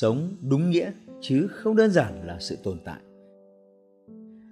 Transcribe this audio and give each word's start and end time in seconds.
sống 0.00 0.36
đúng 0.48 0.70
nghĩa, 0.70 0.90
chứ 1.20 1.48
không 1.50 1.76
đơn 1.76 1.90
giản 1.90 2.26
là 2.26 2.36
sự 2.40 2.56
tồn 2.62 2.78
tại. 2.84 3.00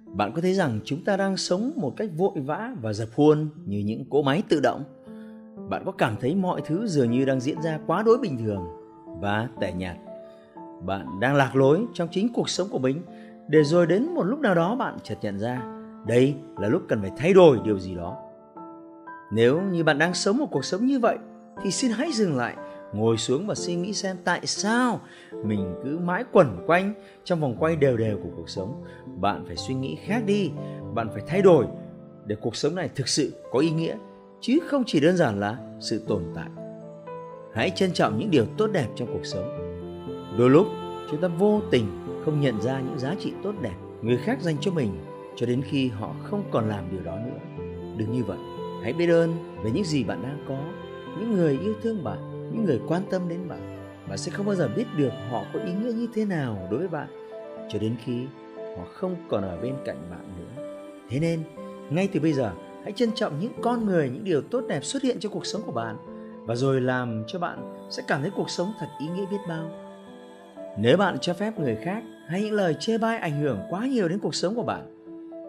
Bạn 0.05 0.31
có 0.35 0.41
thấy 0.41 0.53
rằng 0.53 0.79
chúng 0.85 1.03
ta 1.03 1.17
đang 1.17 1.37
sống 1.37 1.71
một 1.75 1.93
cách 1.97 2.09
vội 2.17 2.39
vã 2.45 2.75
và 2.81 2.93
dập 2.93 3.09
khuôn 3.15 3.49
như 3.65 3.79
những 3.79 4.05
cỗ 4.09 4.21
máy 4.21 4.43
tự 4.49 4.59
động? 4.63 4.83
Bạn 5.69 5.83
có 5.85 5.91
cảm 5.91 6.15
thấy 6.21 6.35
mọi 6.35 6.61
thứ 6.65 6.87
dường 6.87 7.11
như 7.11 7.25
đang 7.25 7.39
diễn 7.39 7.61
ra 7.61 7.79
quá 7.87 8.03
đối 8.03 8.17
bình 8.17 8.37
thường 8.37 8.63
và 9.21 9.49
tẻ 9.59 9.73
nhạt? 9.73 9.97
Bạn 10.85 11.19
đang 11.19 11.35
lạc 11.35 11.55
lối 11.55 11.85
trong 11.93 12.07
chính 12.11 12.33
cuộc 12.33 12.49
sống 12.49 12.67
của 12.71 12.79
mình? 12.79 13.01
Để 13.47 13.63
rồi 13.63 13.87
đến 13.87 14.13
một 14.15 14.23
lúc 14.23 14.39
nào 14.39 14.55
đó 14.55 14.75
bạn 14.75 14.97
chợt 15.03 15.17
nhận 15.21 15.39
ra, 15.39 15.61
đây 16.07 16.35
là 16.57 16.67
lúc 16.67 16.81
cần 16.87 17.01
phải 17.01 17.11
thay 17.17 17.33
đổi 17.33 17.59
điều 17.63 17.79
gì 17.79 17.95
đó. 17.95 18.17
Nếu 19.31 19.61
như 19.61 19.83
bạn 19.83 19.97
đang 19.97 20.13
sống 20.13 20.37
một 20.37 20.47
cuộc 20.51 20.65
sống 20.65 20.85
như 20.85 20.99
vậy, 20.99 21.17
thì 21.63 21.71
xin 21.71 21.91
hãy 21.91 22.11
dừng 22.11 22.37
lại 22.37 22.55
ngồi 22.95 23.17
xuống 23.17 23.47
và 23.47 23.55
suy 23.55 23.75
nghĩ 23.75 23.93
xem 23.93 24.17
tại 24.23 24.45
sao 24.45 25.01
mình 25.43 25.75
cứ 25.83 25.99
mãi 25.99 26.23
quẩn 26.31 26.63
quanh 26.67 26.93
trong 27.23 27.39
vòng 27.39 27.55
quay 27.59 27.75
đều 27.75 27.97
đều 27.97 28.17
của 28.23 28.29
cuộc 28.35 28.49
sống. 28.49 28.83
Bạn 29.21 29.43
phải 29.47 29.55
suy 29.55 29.73
nghĩ 29.73 29.95
khác 29.95 30.23
đi, 30.25 30.51
bạn 30.93 31.09
phải 31.13 31.23
thay 31.27 31.41
đổi 31.41 31.65
để 32.25 32.35
cuộc 32.41 32.55
sống 32.55 32.75
này 32.75 32.89
thực 32.95 33.07
sự 33.07 33.33
có 33.51 33.59
ý 33.59 33.71
nghĩa, 33.71 33.97
chứ 34.41 34.59
không 34.67 34.83
chỉ 34.87 34.99
đơn 34.99 35.17
giản 35.17 35.39
là 35.39 35.57
sự 35.79 36.03
tồn 36.07 36.23
tại. 36.35 36.49
Hãy 37.53 37.69
trân 37.69 37.93
trọng 37.93 38.19
những 38.19 38.31
điều 38.31 38.45
tốt 38.57 38.67
đẹp 38.67 38.87
trong 38.95 39.07
cuộc 39.13 39.25
sống. 39.25 39.45
Đôi 40.37 40.49
lúc, 40.49 40.67
chúng 41.11 41.21
ta 41.21 41.27
vô 41.27 41.61
tình 41.71 41.85
không 42.25 42.41
nhận 42.41 42.61
ra 42.61 42.79
những 42.79 42.99
giá 42.99 43.15
trị 43.19 43.33
tốt 43.43 43.53
đẹp 43.61 43.75
người 44.01 44.17
khác 44.17 44.41
dành 44.41 44.57
cho 44.61 44.71
mình 44.71 44.89
cho 45.35 45.45
đến 45.45 45.61
khi 45.61 45.87
họ 45.87 46.15
không 46.23 46.43
còn 46.51 46.69
làm 46.69 46.91
điều 46.91 47.01
đó 47.01 47.17
nữa. 47.25 47.63
Đừng 47.97 48.11
như 48.11 48.23
vậy. 48.23 48.37
Hãy 48.83 48.93
biết 48.93 49.09
ơn 49.09 49.33
về 49.63 49.71
những 49.71 49.83
gì 49.83 50.03
bạn 50.03 50.23
đang 50.23 50.45
có, 50.47 50.59
những 51.19 51.33
người 51.33 51.59
yêu 51.61 51.73
thương 51.83 52.03
bạn 52.03 52.34
những 52.55 52.65
người 52.65 52.79
quan 52.87 53.01
tâm 53.09 53.29
đến 53.29 53.47
bạn. 53.47 53.77
Bạn 54.09 54.17
sẽ 54.17 54.31
không 54.31 54.45
bao 54.45 54.55
giờ 54.55 54.69
biết 54.75 54.85
được 54.97 55.11
họ 55.31 55.43
có 55.53 55.59
ý 55.59 55.71
nghĩa 55.73 55.91
như 55.91 56.07
thế 56.13 56.25
nào 56.25 56.67
đối 56.71 56.79
với 56.79 56.87
bạn, 56.87 57.07
cho 57.69 57.79
đến 57.79 57.95
khi 58.05 58.25
họ 58.77 58.83
không 58.93 59.15
còn 59.29 59.43
ở 59.43 59.57
bên 59.61 59.75
cạnh 59.85 59.97
bạn 60.11 60.27
nữa. 60.39 60.63
Thế 61.09 61.19
nên, 61.19 61.43
ngay 61.89 62.09
từ 62.13 62.19
bây 62.19 62.33
giờ, 62.33 62.51
hãy 62.83 62.91
trân 62.91 63.11
trọng 63.15 63.39
những 63.39 63.51
con 63.61 63.85
người, 63.85 64.09
những 64.09 64.23
điều 64.23 64.41
tốt 64.41 64.63
đẹp 64.67 64.83
xuất 64.83 65.03
hiện 65.03 65.19
trong 65.19 65.31
cuộc 65.31 65.45
sống 65.45 65.61
của 65.65 65.71
bạn, 65.71 65.97
và 66.45 66.55
rồi 66.55 66.81
làm 66.81 67.23
cho 67.27 67.39
bạn 67.39 67.87
sẽ 67.89 68.03
cảm 68.07 68.21
thấy 68.21 68.31
cuộc 68.35 68.49
sống 68.49 68.73
thật 68.79 68.87
ý 68.99 69.07
nghĩa 69.07 69.25
biết 69.31 69.37
bao. 69.47 69.71
Nếu 70.77 70.97
bạn 70.97 71.17
cho 71.21 71.33
phép 71.33 71.59
người 71.59 71.75
khác 71.75 72.03
hay 72.27 72.41
những 72.41 72.53
lời 72.53 72.75
chê 72.79 72.97
bai 72.97 73.17
ảnh 73.17 73.41
hưởng 73.41 73.59
quá 73.69 73.85
nhiều 73.85 74.07
đến 74.07 74.19
cuộc 74.19 74.35
sống 74.35 74.55
của 74.55 74.63
bạn, 74.63 74.91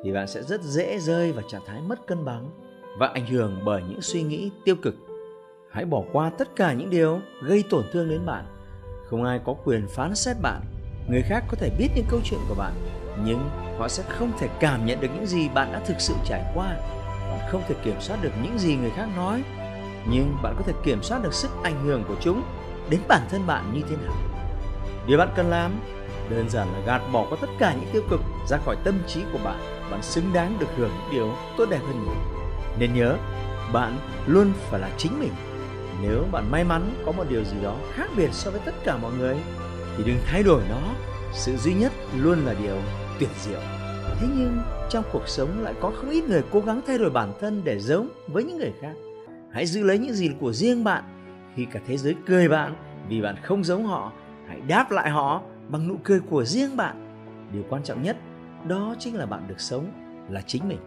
thì 0.04 0.12
bạn 0.12 0.28
sẽ 0.28 0.42
rất 0.42 0.62
dễ 0.62 0.98
rơi 0.98 1.32
vào 1.32 1.44
trạng 1.48 1.62
thái 1.66 1.80
mất 1.80 2.06
cân 2.06 2.24
bằng 2.24 2.50
và 2.98 3.06
ảnh 3.06 3.26
hưởng 3.26 3.60
bởi 3.64 3.82
những 3.88 4.00
suy 4.00 4.22
nghĩ 4.22 4.50
tiêu 4.64 4.76
cực 4.82 4.94
hãy 5.76 5.84
bỏ 5.84 6.02
qua 6.12 6.30
tất 6.38 6.56
cả 6.56 6.72
những 6.72 6.90
điều 6.90 7.20
gây 7.42 7.64
tổn 7.70 7.84
thương 7.92 8.08
đến 8.08 8.26
bạn. 8.26 8.44
Không 9.10 9.24
ai 9.24 9.40
có 9.44 9.54
quyền 9.64 9.88
phán 9.88 10.14
xét 10.14 10.36
bạn. 10.42 10.60
Người 11.08 11.22
khác 11.22 11.44
có 11.48 11.56
thể 11.60 11.70
biết 11.78 11.88
những 11.94 12.04
câu 12.08 12.20
chuyện 12.24 12.40
của 12.48 12.54
bạn, 12.54 12.72
nhưng 13.24 13.50
họ 13.78 13.88
sẽ 13.88 14.02
không 14.08 14.32
thể 14.38 14.48
cảm 14.60 14.86
nhận 14.86 15.00
được 15.00 15.08
những 15.14 15.26
gì 15.26 15.48
bạn 15.48 15.72
đã 15.72 15.80
thực 15.86 16.00
sự 16.00 16.14
trải 16.24 16.44
qua. 16.54 16.76
Bạn 17.30 17.48
không 17.50 17.62
thể 17.68 17.74
kiểm 17.84 18.00
soát 18.00 18.16
được 18.22 18.30
những 18.42 18.58
gì 18.58 18.76
người 18.76 18.90
khác 18.90 19.08
nói, 19.16 19.42
nhưng 20.10 20.36
bạn 20.42 20.54
có 20.56 20.62
thể 20.66 20.72
kiểm 20.84 21.02
soát 21.02 21.22
được 21.22 21.34
sức 21.34 21.50
ảnh 21.62 21.84
hưởng 21.84 22.04
của 22.08 22.16
chúng 22.20 22.42
đến 22.90 23.00
bản 23.08 23.22
thân 23.30 23.46
bạn 23.46 23.72
như 23.74 23.80
thế 23.90 23.96
nào. 23.96 24.14
Điều 25.06 25.18
bạn 25.18 25.28
cần 25.36 25.50
làm, 25.50 25.80
đơn 26.30 26.48
giản 26.48 26.68
là 26.72 26.80
gạt 26.86 27.02
bỏ 27.12 27.26
qua 27.30 27.38
tất 27.40 27.50
cả 27.58 27.74
những 27.80 27.90
tiêu 27.92 28.02
cực 28.10 28.20
ra 28.48 28.58
khỏi 28.64 28.76
tâm 28.84 28.98
trí 29.06 29.20
của 29.32 29.38
bạn. 29.44 29.58
Bạn 29.90 30.02
xứng 30.02 30.32
đáng 30.32 30.56
được 30.60 30.68
hưởng 30.76 30.90
những 30.90 31.12
điều 31.12 31.32
tốt 31.56 31.66
đẹp 31.70 31.80
hơn 31.86 32.04
nhiều. 32.04 32.40
Nên 32.78 32.94
nhớ, 32.94 33.16
bạn 33.72 33.98
luôn 34.26 34.52
phải 34.70 34.80
là 34.80 34.90
chính 34.96 35.20
mình 35.20 35.32
nếu 36.02 36.24
bạn 36.32 36.50
may 36.50 36.64
mắn 36.64 36.82
có 37.06 37.12
một 37.12 37.24
điều 37.28 37.44
gì 37.44 37.56
đó 37.62 37.76
khác 37.92 38.10
biệt 38.16 38.28
so 38.32 38.50
với 38.50 38.60
tất 38.64 38.74
cả 38.84 38.96
mọi 38.96 39.12
người, 39.18 39.36
thì 39.96 40.04
đừng 40.06 40.16
thay 40.26 40.42
đổi 40.42 40.62
nó. 40.68 40.80
Sự 41.32 41.56
duy 41.56 41.74
nhất 41.74 41.92
luôn 42.16 42.38
là 42.46 42.54
điều 42.62 42.76
tuyệt 43.20 43.30
diệu. 43.40 43.60
Thế 44.20 44.26
nhưng, 44.36 44.58
trong 44.90 45.04
cuộc 45.12 45.28
sống 45.28 45.62
lại 45.62 45.74
có 45.80 45.92
không 45.96 46.10
ít 46.10 46.24
người 46.28 46.42
cố 46.52 46.60
gắng 46.60 46.80
thay 46.86 46.98
đổi 46.98 47.10
bản 47.10 47.32
thân 47.40 47.62
để 47.64 47.78
giống 47.78 48.08
với 48.26 48.44
những 48.44 48.58
người 48.58 48.72
khác. 48.80 48.92
Hãy 49.52 49.66
giữ 49.66 49.82
lấy 49.82 49.98
những 49.98 50.14
gì 50.14 50.30
của 50.40 50.52
riêng 50.52 50.84
bạn. 50.84 51.04
Khi 51.56 51.64
cả 51.64 51.80
thế 51.86 51.96
giới 51.96 52.14
cười 52.26 52.48
bạn 52.48 52.74
vì 53.08 53.20
bạn 53.20 53.36
không 53.42 53.64
giống 53.64 53.86
họ, 53.86 54.12
hãy 54.48 54.60
đáp 54.60 54.90
lại 54.90 55.10
họ 55.10 55.42
bằng 55.68 55.88
nụ 55.88 55.96
cười 56.04 56.20
của 56.20 56.44
riêng 56.44 56.76
bạn. 56.76 57.02
Điều 57.52 57.62
quan 57.68 57.82
trọng 57.82 58.02
nhất, 58.02 58.16
đó 58.68 58.94
chính 58.98 59.14
là 59.14 59.26
bạn 59.26 59.48
được 59.48 59.60
sống 59.60 59.90
là 60.28 60.40
chính 60.46 60.68
mình. 60.68 60.78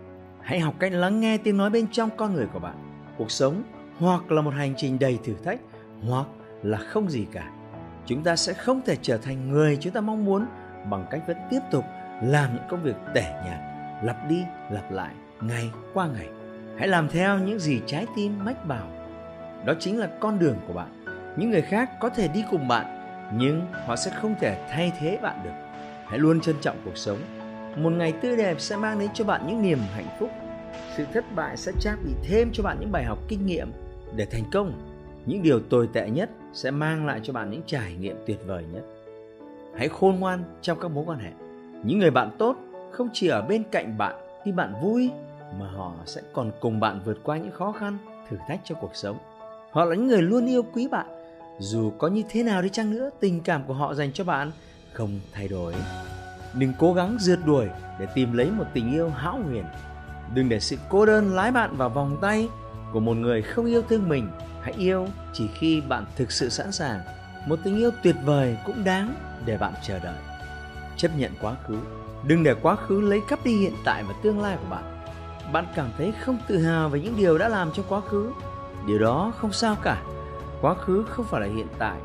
Hãy 0.42 0.60
học 0.60 0.76
cách 0.80 0.92
lắng 0.94 1.20
nghe 1.20 1.38
tiếng 1.38 1.58
nói 1.58 1.70
bên 1.70 1.88
trong 1.92 2.10
con 2.18 2.34
người 2.34 2.46
của 2.54 2.60
bạn. 2.60 2.76
Cuộc 3.18 3.32
sống 3.32 3.64
hoặc 4.00 4.32
là 4.32 4.42
một 4.42 4.54
hành 4.54 4.74
trình 4.78 5.00
đầy 5.00 5.20
thử 5.24 5.34
thách, 5.44 5.60
hoặc 6.08 6.28
là 6.64 6.78
không 6.78 7.10
gì 7.10 7.26
cả. 7.32 7.52
Chúng 8.06 8.24
ta 8.24 8.36
sẽ 8.36 8.54
không 8.54 8.82
thể 8.86 8.98
trở 9.02 9.18
thành 9.18 9.52
người 9.52 9.78
chúng 9.82 9.94
ta 9.94 10.02
mong 10.02 10.26
muốn 10.26 10.46
bằng 10.90 11.06
cách 11.12 11.22
vẫn 11.28 11.38
tiếp 11.50 11.60
tục 11.72 11.86
làm 12.24 12.56
những 12.56 12.64
công 12.70 12.84
việc 12.84 12.96
tẻ 13.14 13.42
nhạt, 13.46 13.60
lặp 14.04 14.30
đi, 14.30 14.44
lặp 14.72 14.92
lại, 14.92 15.14
ngày 15.42 15.72
qua 15.94 16.08
ngày. 16.08 16.28
Hãy 16.78 16.88
làm 16.88 17.10
theo 17.10 17.38
những 17.38 17.60
gì 17.60 17.82
trái 17.86 18.06
tim 18.16 18.46
mách 18.46 18.66
bảo. 18.68 18.88
Đó 19.66 19.74
chính 19.80 20.00
là 20.00 20.10
con 20.20 20.40
đường 20.40 20.58
của 20.68 20.74
bạn. 20.74 21.04
Những 21.38 21.52
người 21.52 21.62
khác 21.62 22.00
có 22.00 22.10
thể 22.10 22.28
đi 22.28 22.44
cùng 22.52 22.68
bạn, 22.68 22.86
nhưng 23.38 23.62
họ 23.86 23.96
sẽ 23.96 24.12
không 24.12 24.36
thể 24.40 24.68
thay 24.72 24.92
thế 25.00 25.18
bạn 25.22 25.40
được. 25.44 25.54
Hãy 26.08 26.20
luôn 26.20 26.42
trân 26.42 26.56
trọng 26.62 26.78
cuộc 26.86 26.98
sống. 26.98 27.18
Một 27.78 27.90
ngày 27.90 28.14
tươi 28.22 28.38
đẹp 28.38 28.56
sẽ 28.60 28.76
mang 28.76 29.00
đến 29.00 29.10
cho 29.14 29.26
bạn 29.26 29.48
những 29.48 29.62
niềm 29.62 29.80
hạnh 29.96 30.18
phúc. 30.20 30.30
Sự 30.98 31.06
thất 31.14 31.26
bại 31.36 31.58
sẽ 31.58 31.72
trang 31.80 31.98
bị 32.06 32.12
thêm 32.24 32.50
cho 32.54 32.64
bạn 32.64 32.78
những 32.80 32.92
bài 32.92 33.04
học 33.04 33.20
kinh 33.28 33.46
nghiệm 33.46 33.72
để 34.16 34.26
thành 34.26 34.44
công, 34.52 34.74
những 35.26 35.44
điều 35.44 35.60
tồi 35.60 35.90
tệ 35.94 36.10
nhất 36.10 36.30
sẽ 36.54 36.72
mang 36.72 37.06
lại 37.06 37.20
cho 37.24 37.34
bạn 37.34 37.52
những 37.52 37.62
trải 37.66 37.94
nghiệm 37.94 38.16
tuyệt 38.28 38.40
vời 38.46 38.64
nhất. 38.74 38.84
Hãy 39.78 39.88
khôn 39.88 40.16
ngoan 40.20 40.44
trong 40.62 40.80
các 40.80 40.92
mối 40.92 41.04
quan 41.08 41.20
hệ. 41.20 41.32
Những 41.84 42.00
người 42.00 42.12
bạn 42.12 42.36
tốt 42.38 42.56
không 42.92 43.10
chỉ 43.14 43.28
ở 43.28 43.42
bên 43.42 43.64
cạnh 43.72 43.98
bạn 43.98 44.16
khi 44.46 44.52
bạn 44.52 44.74
vui, 44.82 45.12
mà 45.60 45.72
họ 45.72 45.94
sẽ 46.06 46.22
còn 46.34 46.52
cùng 46.60 46.80
bạn 46.80 47.00
vượt 47.06 47.18
qua 47.24 47.38
những 47.38 47.52
khó 47.52 47.72
khăn, 47.72 47.98
thử 48.30 48.38
thách 48.48 48.60
trong 48.64 48.78
cuộc 48.82 48.96
sống. 48.96 49.18
Họ 49.72 49.86
là 49.86 49.96
những 49.96 50.08
người 50.08 50.22
luôn 50.22 50.46
yêu 50.46 50.64
quý 50.74 50.88
bạn. 50.88 51.08
Dù 51.60 51.92
có 51.98 52.08
như 52.08 52.24
thế 52.30 52.44
nào 52.44 52.62
đi 52.62 52.70
chăng 52.70 52.92
nữa, 52.92 53.10
tình 53.20 53.42
cảm 53.42 53.64
của 53.68 53.74
họ 53.74 53.94
dành 53.94 54.14
cho 54.14 54.24
bạn 54.24 54.52
không 54.94 55.20
thay 55.34 55.48
đổi. 55.48 55.74
Đừng 56.54 56.74
cố 56.80 56.94
gắng 56.94 57.18
rượt 57.20 57.40
đuổi 57.46 57.68
để 58.00 58.08
tìm 58.16 58.34
lấy 58.34 58.52
một 58.52 58.66
tình 58.74 58.94
yêu 58.94 59.10
hão 59.10 59.40
huyền. 59.42 59.66
Đừng 60.36 60.50
để 60.50 60.60
sự 60.60 60.78
cô 60.90 61.06
đơn 61.06 61.36
lái 61.36 61.52
bạn 61.52 61.78
vào 61.78 61.90
vòng 61.90 62.18
tay 62.22 62.48
của 62.94 63.00
một 63.00 63.18
người 63.18 63.42
không 63.42 63.66
yêu 63.66 63.82
thương 63.90 64.10
mình, 64.10 64.30
hãy 64.62 64.74
yêu 64.78 65.08
chỉ 65.34 65.50
khi 65.54 65.82
bạn 65.82 66.06
thực 66.16 66.32
sự 66.32 66.50
sẵn 66.50 66.72
sàng. 66.72 67.00
Một 67.48 67.60
tình 67.64 67.78
yêu 67.78 67.92
tuyệt 68.04 68.16
vời 68.26 68.58
cũng 68.66 68.84
đáng 68.84 69.16
để 69.46 69.58
bạn 69.58 69.74
chờ 69.84 70.00
đợi. 70.00 70.18
Chấp 70.98 71.12
nhận 71.18 71.32
quá 71.42 71.56
khứ. 71.68 71.78
Đừng 72.24 72.44
để 72.44 72.54
quá 72.62 72.76
khứ 72.76 73.02
lấy 73.02 73.22
cắp 73.28 73.46
đi 73.46 73.58
hiện 73.58 73.74
tại 73.86 74.04
và 74.04 74.14
tương 74.24 74.42
lai 74.42 74.58
của 74.62 74.70
bạn. 74.70 74.84
Bạn 75.54 75.66
cảm 75.76 75.90
thấy 75.98 76.14
không 76.26 76.38
tự 76.48 76.58
hào 76.58 76.90
về 76.90 77.00
những 77.00 77.18
điều 77.18 77.38
đã 77.38 77.50
làm 77.50 77.72
trong 77.72 77.86
quá 77.90 78.02
khứ. 78.02 78.32
Điều 78.88 79.00
đó 79.00 79.32
không 79.38 79.54
sao 79.54 79.76
cả. 79.84 80.02
Quá 80.62 80.74
khứ 80.74 81.06
không 81.10 81.26
phải 81.26 81.42
là 81.42 81.48
hiện 81.48 81.68
tại. 81.78 81.98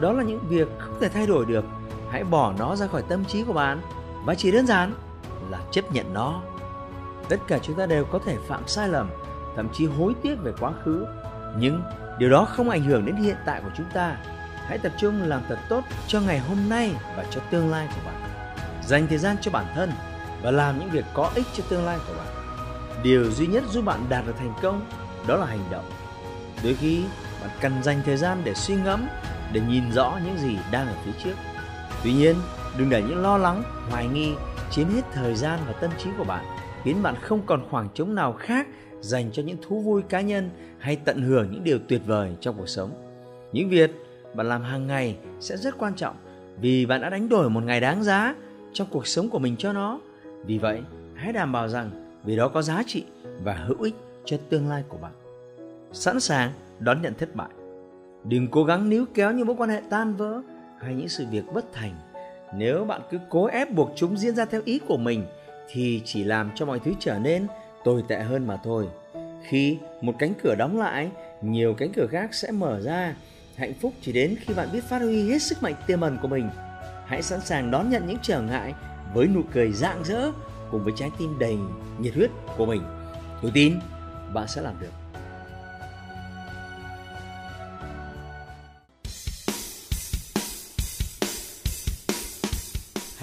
Đó 0.00 0.12
là 0.12 0.22
những 0.22 0.40
việc 0.48 0.68
không 0.78 1.00
thể 1.00 1.08
thay 1.08 1.26
đổi 1.26 1.46
được. 1.46 1.64
Hãy 2.10 2.24
bỏ 2.24 2.54
nó 2.58 2.76
ra 2.76 2.86
khỏi 2.86 3.02
tâm 3.08 3.24
trí 3.24 3.44
của 3.44 3.52
bạn. 3.52 3.80
Và 4.24 4.34
chỉ 4.34 4.50
đơn 4.50 4.66
giản 4.66 4.92
là 5.50 5.60
chấp 5.70 5.92
nhận 5.92 6.14
nó. 6.14 6.42
Tất 7.28 7.40
cả 7.46 7.58
chúng 7.62 7.76
ta 7.76 7.86
đều 7.86 8.04
có 8.04 8.18
thể 8.18 8.36
phạm 8.48 8.62
sai 8.66 8.88
lầm 8.88 9.10
thậm 9.56 9.68
chí 9.72 9.86
hối 9.86 10.14
tiếc 10.22 10.34
về 10.42 10.52
quá 10.60 10.72
khứ. 10.84 11.06
Nhưng 11.58 11.82
điều 12.18 12.30
đó 12.30 12.44
không 12.44 12.70
ảnh 12.70 12.84
hưởng 12.84 13.06
đến 13.06 13.16
hiện 13.16 13.36
tại 13.46 13.60
của 13.64 13.70
chúng 13.76 13.86
ta. 13.92 14.16
Hãy 14.66 14.78
tập 14.78 14.92
trung 14.98 15.22
làm 15.22 15.42
thật 15.48 15.58
tốt 15.68 15.84
cho 16.06 16.20
ngày 16.20 16.38
hôm 16.38 16.58
nay 16.68 16.94
và 17.16 17.24
cho 17.30 17.40
tương 17.50 17.70
lai 17.70 17.88
của 17.94 18.00
bạn. 18.06 18.20
Dành 18.86 19.06
thời 19.06 19.18
gian 19.18 19.36
cho 19.40 19.50
bản 19.50 19.66
thân 19.74 19.90
và 20.42 20.50
làm 20.50 20.78
những 20.78 20.90
việc 20.90 21.04
có 21.14 21.30
ích 21.34 21.46
cho 21.52 21.64
tương 21.68 21.84
lai 21.84 21.98
của 22.08 22.14
bạn. 22.14 22.26
Điều 23.02 23.30
duy 23.30 23.46
nhất 23.46 23.64
giúp 23.70 23.84
bạn 23.84 24.00
đạt 24.08 24.26
được 24.26 24.34
thành 24.38 24.54
công 24.62 24.86
đó 25.26 25.36
là 25.36 25.46
hành 25.46 25.64
động. 25.70 25.90
Đôi 26.64 26.74
khi, 26.74 27.04
bạn 27.40 27.50
cần 27.60 27.82
dành 27.82 28.00
thời 28.04 28.16
gian 28.16 28.42
để 28.44 28.54
suy 28.54 28.74
ngẫm, 28.74 29.06
để 29.52 29.60
nhìn 29.60 29.92
rõ 29.92 30.18
những 30.24 30.38
gì 30.38 30.58
đang 30.70 30.86
ở 30.86 30.94
phía 31.04 31.12
trước. 31.24 31.34
Tuy 32.04 32.12
nhiên, 32.12 32.36
đừng 32.78 32.90
để 32.90 33.02
những 33.02 33.22
lo 33.22 33.38
lắng, 33.38 33.62
hoài 33.90 34.06
nghi 34.06 34.34
chiếm 34.70 34.88
hết 34.88 35.02
thời 35.12 35.34
gian 35.34 35.60
và 35.66 35.72
tâm 35.72 35.90
trí 35.98 36.10
của 36.18 36.24
bạn, 36.24 36.44
khiến 36.84 37.02
bạn 37.02 37.14
không 37.20 37.46
còn 37.46 37.68
khoảng 37.70 37.88
trống 37.94 38.14
nào 38.14 38.32
khác 38.32 38.66
dành 39.00 39.30
cho 39.32 39.42
những 39.42 39.56
thú 39.62 39.80
vui 39.80 40.02
cá 40.02 40.20
nhân 40.20 40.50
hay 40.78 40.96
tận 40.96 41.22
hưởng 41.22 41.50
những 41.50 41.64
điều 41.64 41.78
tuyệt 41.88 42.00
vời 42.06 42.32
trong 42.40 42.54
cuộc 42.58 42.68
sống. 42.68 42.90
Những 43.52 43.68
việc 43.68 43.90
bạn 44.34 44.48
làm 44.48 44.62
hàng 44.62 44.86
ngày 44.86 45.16
sẽ 45.40 45.56
rất 45.56 45.78
quan 45.78 45.94
trọng 45.94 46.16
vì 46.60 46.86
bạn 46.86 47.00
đã 47.00 47.10
đánh 47.10 47.28
đổi 47.28 47.50
một 47.50 47.64
ngày 47.64 47.80
đáng 47.80 48.02
giá 48.02 48.34
trong 48.72 48.88
cuộc 48.90 49.06
sống 49.06 49.30
của 49.30 49.38
mình 49.38 49.56
cho 49.58 49.72
nó. 49.72 50.00
Vì 50.44 50.58
vậy, 50.58 50.82
hãy 51.14 51.32
đảm 51.32 51.52
bảo 51.52 51.68
rằng 51.68 51.90
vì 52.24 52.36
đó 52.36 52.48
có 52.48 52.62
giá 52.62 52.82
trị 52.86 53.04
và 53.44 53.54
hữu 53.54 53.82
ích 53.82 53.94
cho 54.24 54.36
tương 54.48 54.68
lai 54.68 54.84
của 54.88 54.96
bạn. 54.96 55.12
Sẵn 55.92 56.20
sàng 56.20 56.52
đón 56.78 57.02
nhận 57.02 57.14
thất 57.14 57.34
bại. 57.34 57.48
Đừng 58.24 58.48
cố 58.48 58.64
gắng 58.64 58.90
níu 58.90 59.04
kéo 59.14 59.32
những 59.32 59.46
mối 59.46 59.56
quan 59.58 59.70
hệ 59.70 59.80
tan 59.90 60.16
vỡ 60.16 60.42
hay 60.80 60.94
những 60.94 61.08
sự 61.08 61.24
việc 61.30 61.44
bất 61.54 61.72
thành. 61.72 61.94
Nếu 62.54 62.84
bạn 62.84 63.00
cứ 63.10 63.18
cố 63.30 63.46
ép 63.46 63.70
buộc 63.70 63.90
chúng 63.96 64.16
diễn 64.16 64.34
ra 64.34 64.44
theo 64.44 64.62
ý 64.64 64.78
của 64.88 64.96
mình 64.96 65.24
thì 65.70 66.02
chỉ 66.04 66.24
làm 66.24 66.50
cho 66.54 66.66
mọi 66.66 66.80
thứ 66.80 66.92
trở 67.00 67.18
nên 67.18 67.46
tồi 67.84 68.04
tệ 68.08 68.22
hơn 68.22 68.46
mà 68.46 68.56
thôi 68.64 68.88
khi 69.48 69.78
một 70.00 70.12
cánh 70.18 70.32
cửa 70.42 70.54
đóng 70.54 70.78
lại, 70.78 71.10
nhiều 71.42 71.74
cánh 71.74 71.92
cửa 71.92 72.06
khác 72.10 72.34
sẽ 72.34 72.50
mở 72.50 72.80
ra 72.80 73.14
Hạnh 73.60 73.74
phúc 73.80 73.92
chỉ 74.02 74.12
đến 74.12 74.36
khi 74.40 74.54
bạn 74.54 74.68
biết 74.72 74.84
phát 74.84 74.98
huy 74.98 75.30
hết 75.30 75.42
sức 75.42 75.62
mạnh 75.62 75.74
tiềm 75.86 76.00
ẩn 76.00 76.18
của 76.22 76.28
mình. 76.28 76.50
Hãy 77.06 77.22
sẵn 77.22 77.40
sàng 77.40 77.70
đón 77.70 77.90
nhận 77.90 78.06
những 78.06 78.18
trở 78.22 78.42
ngại 78.42 78.74
với 79.14 79.26
nụ 79.26 79.40
cười 79.52 79.72
rạng 79.72 80.02
rỡ 80.04 80.30
cùng 80.70 80.84
với 80.84 80.92
trái 80.96 81.10
tim 81.18 81.38
đầy 81.38 81.56
nhiệt 81.98 82.14
huyết 82.14 82.30
của 82.56 82.66
mình. 82.66 82.82
Tôi 83.42 83.50
tin, 83.54 83.78
bạn 84.34 84.48
sẽ 84.48 84.62
làm 84.62 84.74
được. 84.80 85.09